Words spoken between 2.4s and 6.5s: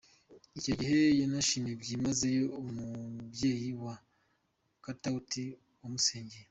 umubyeyi wa Katauti wamusengeye.